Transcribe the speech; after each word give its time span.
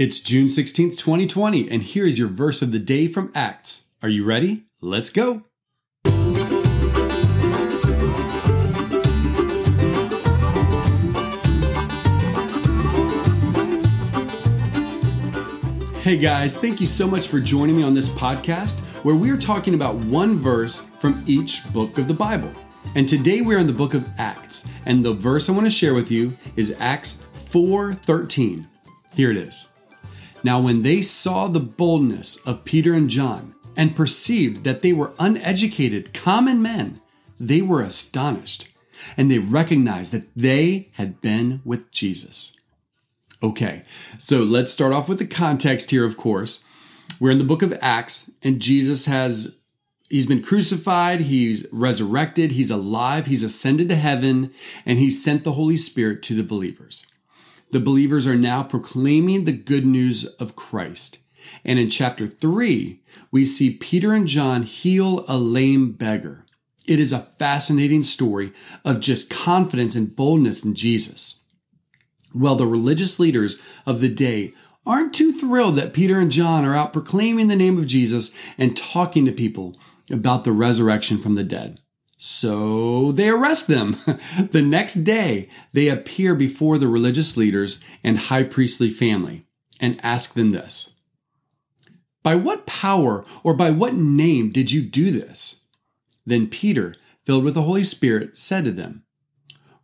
It's 0.00 0.20
June 0.20 0.46
16th, 0.46 0.96
2020, 0.96 1.70
and 1.70 1.82
here 1.82 2.06
is 2.06 2.18
your 2.18 2.28
verse 2.28 2.62
of 2.62 2.72
the 2.72 2.78
day 2.78 3.06
from 3.06 3.30
Acts. 3.34 3.90
Are 4.02 4.08
you 4.08 4.24
ready? 4.24 4.64
Let's 4.80 5.10
go. 5.10 5.42
Hey 16.00 16.16
guys, 16.16 16.56
thank 16.56 16.80
you 16.80 16.86
so 16.86 17.06
much 17.06 17.28
for 17.28 17.38
joining 17.38 17.76
me 17.76 17.82
on 17.82 17.92
this 17.92 18.08
podcast 18.08 18.80
where 19.04 19.14
we 19.14 19.30
are 19.30 19.36
talking 19.36 19.74
about 19.74 19.96
one 19.96 20.36
verse 20.36 20.80
from 20.80 21.22
each 21.26 21.70
book 21.74 21.98
of 21.98 22.08
the 22.08 22.14
Bible. 22.14 22.50
And 22.94 23.06
today 23.06 23.42
we're 23.42 23.58
in 23.58 23.66
the 23.66 23.74
book 23.74 23.92
of 23.92 24.08
Acts, 24.16 24.66
and 24.86 25.04
the 25.04 25.12
verse 25.12 25.50
I 25.50 25.52
want 25.52 25.66
to 25.66 25.70
share 25.70 25.92
with 25.92 26.10
you 26.10 26.34
is 26.56 26.74
Acts 26.80 27.22
4:13. 27.34 28.66
Here 29.14 29.30
it 29.30 29.36
is. 29.36 29.74
Now 30.42 30.60
when 30.60 30.82
they 30.82 31.02
saw 31.02 31.48
the 31.48 31.60
boldness 31.60 32.44
of 32.46 32.64
Peter 32.64 32.94
and 32.94 33.10
John 33.10 33.54
and 33.76 33.96
perceived 33.96 34.64
that 34.64 34.80
they 34.82 34.92
were 34.92 35.12
uneducated 35.18 36.14
common 36.14 36.62
men, 36.62 37.00
they 37.38 37.62
were 37.62 37.82
astonished, 37.82 38.68
and 39.16 39.30
they 39.30 39.38
recognized 39.38 40.12
that 40.12 40.28
they 40.36 40.88
had 40.92 41.20
been 41.20 41.60
with 41.64 41.90
Jesus. 41.90 42.58
Okay, 43.42 43.82
so 44.18 44.40
let's 44.40 44.72
start 44.72 44.92
off 44.92 45.08
with 45.08 45.18
the 45.18 45.26
context 45.26 45.90
here, 45.90 46.04
of 46.04 46.16
course. 46.16 46.64
We're 47.18 47.30
in 47.30 47.38
the 47.38 47.44
book 47.44 47.62
of 47.62 47.78
Acts, 47.80 48.32
and 48.42 48.60
Jesus 48.60 49.06
has, 49.06 49.62
he's 50.10 50.26
been 50.26 50.42
crucified, 50.42 51.22
he's 51.22 51.66
resurrected, 51.72 52.52
he's 52.52 52.70
alive, 52.70 53.26
he's 53.26 53.42
ascended 53.42 53.88
to 53.88 53.96
heaven, 53.96 54.52
and 54.84 54.98
he 54.98 55.10
sent 55.10 55.44
the 55.44 55.52
Holy 55.52 55.78
Spirit 55.78 56.22
to 56.24 56.34
the 56.34 56.42
believers. 56.42 57.06
The 57.70 57.80
believers 57.80 58.26
are 58.26 58.36
now 58.36 58.62
proclaiming 58.62 59.44
the 59.44 59.52
good 59.52 59.86
news 59.86 60.24
of 60.24 60.56
Christ. 60.56 61.18
And 61.64 61.78
in 61.78 61.88
chapter 61.88 62.26
3, 62.26 63.00
we 63.30 63.44
see 63.44 63.76
Peter 63.76 64.12
and 64.12 64.26
John 64.26 64.62
heal 64.62 65.24
a 65.28 65.36
lame 65.36 65.92
beggar. 65.92 66.44
It 66.88 66.98
is 66.98 67.12
a 67.12 67.18
fascinating 67.18 68.02
story 68.02 68.52
of 68.84 69.00
just 69.00 69.30
confidence 69.30 69.94
and 69.94 70.14
boldness 70.14 70.64
in 70.64 70.74
Jesus. 70.74 71.44
Well, 72.34 72.56
the 72.56 72.66
religious 72.66 73.20
leaders 73.20 73.60
of 73.86 74.00
the 74.00 74.08
day 74.08 74.54
aren't 74.86 75.14
too 75.14 75.32
thrilled 75.32 75.76
that 75.76 75.92
Peter 75.92 76.18
and 76.18 76.30
John 76.30 76.64
are 76.64 76.74
out 76.74 76.92
proclaiming 76.92 77.48
the 77.48 77.56
name 77.56 77.78
of 77.78 77.86
Jesus 77.86 78.36
and 78.58 78.76
talking 78.76 79.24
to 79.26 79.32
people 79.32 79.78
about 80.10 80.44
the 80.44 80.52
resurrection 80.52 81.18
from 81.18 81.34
the 81.34 81.44
dead. 81.44 81.80
So 82.22 83.12
they 83.12 83.30
arrest 83.30 83.66
them. 83.66 83.92
the 84.50 84.60
next 84.62 85.04
day, 85.04 85.48
they 85.72 85.88
appear 85.88 86.34
before 86.34 86.76
the 86.76 86.86
religious 86.86 87.34
leaders 87.34 87.82
and 88.04 88.18
high 88.18 88.42
priestly 88.42 88.90
family 88.90 89.46
and 89.80 89.98
ask 90.02 90.34
them 90.34 90.50
this 90.50 90.98
By 92.22 92.34
what 92.34 92.66
power 92.66 93.24
or 93.42 93.54
by 93.54 93.70
what 93.70 93.94
name 93.94 94.50
did 94.50 94.70
you 94.70 94.82
do 94.82 95.10
this? 95.10 95.64
Then 96.26 96.46
Peter, 96.46 96.94
filled 97.24 97.42
with 97.42 97.54
the 97.54 97.62
Holy 97.62 97.84
Spirit, 97.84 98.36
said 98.36 98.64
to 98.66 98.72
them, 98.72 99.04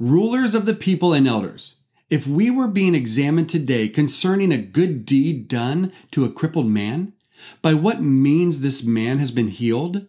Rulers 0.00 0.56
of 0.56 0.66
the 0.66 0.74
people 0.74 1.12
and 1.12 1.28
elders, 1.28 1.82
if 2.10 2.26
we 2.26 2.50
were 2.50 2.66
being 2.66 2.96
examined 2.96 3.48
today 3.48 3.86
concerning 3.88 4.50
a 4.50 4.58
good 4.58 5.06
deed 5.06 5.46
done 5.46 5.92
to 6.10 6.24
a 6.24 6.32
crippled 6.32 6.66
man, 6.66 7.12
by 7.62 7.74
what 7.74 8.02
means 8.02 8.60
this 8.60 8.84
man 8.84 9.18
has 9.18 9.30
been 9.30 9.48
healed, 9.48 10.08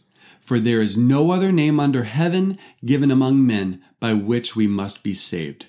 for 0.51 0.59
there 0.59 0.81
is 0.81 0.97
no 0.97 1.31
other 1.31 1.49
name 1.49 1.79
under 1.79 2.03
heaven 2.03 2.59
given 2.83 3.09
among 3.09 3.47
men 3.47 3.81
by 4.01 4.13
which 4.13 4.53
we 4.53 4.67
must 4.67 5.01
be 5.01 5.13
saved. 5.13 5.67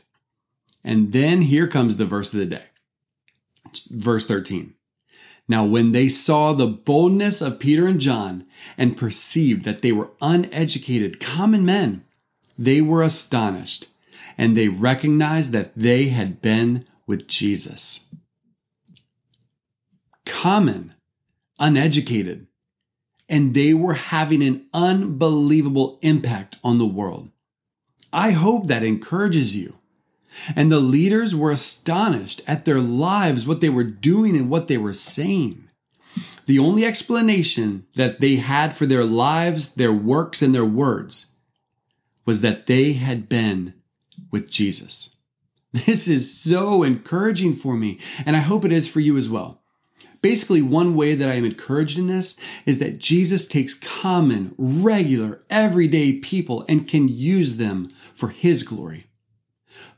And 0.83 1.13
then 1.13 1.43
here 1.43 1.69
comes 1.69 1.99
the 1.99 2.05
verse 2.05 2.33
of 2.33 2.41
the 2.41 2.47
day. 2.47 2.65
Verse 3.93 4.27
13. 4.27 4.75
Now, 5.47 5.65
when 5.65 5.93
they 5.93 6.09
saw 6.09 6.53
the 6.53 6.67
boldness 6.67 7.41
of 7.41 7.61
Peter 7.61 7.87
and 7.87 8.01
John 8.01 8.45
and 8.77 8.97
perceived 8.97 9.65
that 9.67 9.83
they 9.83 9.93
were 9.93 10.11
uneducated, 10.21 11.21
common 11.21 11.65
men, 11.65 12.03
they 12.59 12.81
were 12.81 13.05
astonished 13.05 13.87
and 14.37 14.57
they 14.57 14.67
recognized 14.69 15.53
that 15.53 15.77
they 15.77 16.07
had 16.07 16.43
been 16.43 16.87
with 17.07 17.29
Jesus 17.29 18.13
common, 20.25 20.93
uneducated, 21.61 22.49
and 23.33 23.55
they 23.55 23.73
were 23.73 23.95
having 23.95 24.43
an 24.43 24.67
unbelievable 24.75 25.99
impact 26.03 26.59
on 26.63 26.77
the 26.77 26.87
world. 26.87 27.31
I 28.13 28.33
hope 28.33 28.67
that 28.67 28.83
encourages 28.83 29.57
you. 29.57 29.79
And 30.55 30.71
the 30.71 30.81
leaders 30.81 31.35
were 31.35 31.51
astonished 31.51 32.43
at 32.47 32.67
their 32.67 32.79
lives, 32.79 33.47
what 33.47 33.63
they 33.63 33.71
were 33.71 33.85
doing 33.85 34.37
and 34.37 34.51
what 34.51 34.69
they 34.69 34.77
were 34.77 34.93
saying. 34.93 35.65
The 36.45 36.59
only 36.59 36.85
explanation 36.85 37.87
that 37.95 38.21
they 38.21 38.37
had 38.37 38.75
for 38.75 38.85
their 38.85 39.05
lives, 39.05 39.77
their 39.77 39.95
works, 39.95 40.43
and 40.43 40.55
their 40.55 40.65
words 40.65 41.37
was 42.27 42.43
that 42.43 42.67
they 42.67 42.93
had 42.93 43.31
been 43.31 43.73
with 44.31 44.51
Jesus. 44.51 45.17
This 45.73 46.07
is 46.07 46.39
so 46.39 46.83
encouraging 46.83 47.55
for 47.55 47.79
me, 47.79 47.99
and 48.27 48.37
I 48.37 48.41
hope 48.41 48.67
it 48.67 48.73
is 48.73 48.89
for 48.89 49.01
you 49.01 49.17
as 49.17 49.31
well. 49.31 49.62
Basically, 50.23 50.63
one 50.63 50.95
way 50.95 51.17
that 51.17 51.29
I 51.29 51.35
am 51.35 51.45
encouraged 51.45 51.99
in 51.99 52.07
this 52.07 52.41
is 52.65 52.79
that 52.79 53.01
Jesus 53.01 53.47
takes 53.47 53.75
common, 53.75 54.55
regular, 54.57 55.43
everyday 55.51 56.21
people 56.21 56.65
and 56.69 56.89
can 56.89 57.09
use 57.09 57.57
them 57.57 57.89
for 57.89 58.29
his 58.29 58.63
glory. 58.63 59.05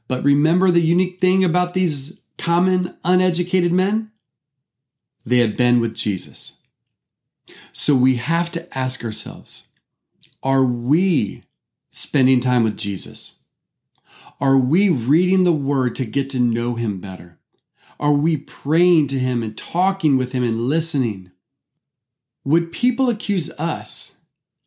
But 0.08 0.24
remember 0.24 0.70
the 0.70 0.80
unique 0.80 1.20
thing 1.20 1.44
about 1.44 1.74
these 1.74 2.24
common, 2.38 2.96
uneducated 3.04 3.72
men? 3.72 4.10
They 5.26 5.38
had 5.38 5.56
been 5.56 5.78
with 5.78 5.94
Jesus. 5.94 6.62
So 7.72 7.94
we 7.94 8.16
have 8.16 8.50
to 8.52 8.78
ask 8.78 9.04
ourselves, 9.04 9.68
are 10.42 10.64
we 10.64 11.44
spending 11.90 12.40
time 12.40 12.64
with 12.64 12.78
Jesus? 12.78 13.42
Are 14.40 14.58
we 14.58 14.88
reading 14.88 15.44
the 15.44 15.52
word 15.52 15.94
to 15.96 16.04
get 16.04 16.30
to 16.30 16.40
know 16.40 16.74
him 16.74 17.00
better? 17.00 17.38
Are 18.04 18.12
we 18.12 18.36
praying 18.36 19.06
to 19.06 19.18
Him 19.18 19.42
and 19.42 19.56
talking 19.56 20.18
with 20.18 20.32
Him 20.32 20.42
and 20.42 20.68
listening? 20.68 21.30
Would 22.44 22.70
people 22.70 23.08
accuse 23.08 23.50
us 23.58 24.20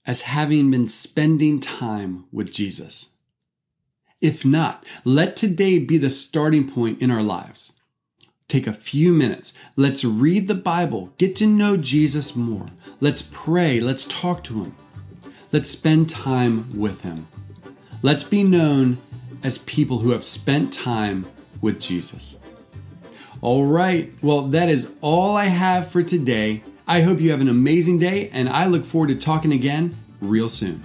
as 0.07 0.21
having 0.21 0.71
been 0.71 0.87
spending 0.87 1.59
time 1.59 2.25
with 2.31 2.51
Jesus? 2.51 3.15
If 4.19 4.43
not, 4.43 4.83
let 5.05 5.35
today 5.35 5.77
be 5.77 5.99
the 5.99 6.09
starting 6.09 6.67
point 6.67 6.99
in 6.99 7.11
our 7.11 7.21
lives. 7.21 7.79
Take 8.47 8.65
a 8.65 8.73
few 8.73 9.13
minutes. 9.13 9.55
Let's 9.75 10.03
read 10.03 10.47
the 10.47 10.55
Bible, 10.55 11.13
get 11.19 11.35
to 11.35 11.45
know 11.45 11.77
Jesus 11.77 12.35
more. 12.35 12.65
Let's 12.99 13.29
pray, 13.31 13.79
let's 13.79 14.07
talk 14.07 14.43
to 14.45 14.63
Him. 14.63 14.75
Let's 15.51 15.69
spend 15.69 16.09
time 16.09 16.75
with 16.75 17.03
Him. 17.03 17.27
Let's 18.01 18.23
be 18.23 18.43
known 18.43 18.97
as 19.43 19.59
people 19.59 19.99
who 19.99 20.09
have 20.09 20.23
spent 20.23 20.73
time 20.73 21.27
with 21.61 21.79
Jesus. 21.79 22.41
All 23.41 23.65
right. 23.65 24.11
Well, 24.21 24.43
that 24.43 24.69
is 24.69 24.95
all 25.01 25.35
I 25.35 25.45
have 25.45 25.89
for 25.89 26.01
today. 26.01 26.63
I 26.87 27.01
hope 27.01 27.19
you 27.19 27.31
have 27.31 27.41
an 27.41 27.49
amazing 27.49 27.99
day, 27.99 28.29
and 28.31 28.49
I 28.49 28.65
look 28.65 28.85
forward 28.85 29.09
to 29.09 29.15
talking 29.15 29.51
again 29.51 29.95
real 30.21 30.49
soon. 30.49 30.81